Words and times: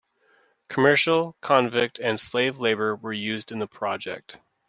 Commercial, 0.67 1.37
convict, 1.41 1.99
and 1.99 2.19
slave 2.19 2.57
labor 2.57 2.95
were 2.95 3.13
used 3.13 3.51
in 3.51 3.59
the 3.59 3.67
project. 3.67 4.39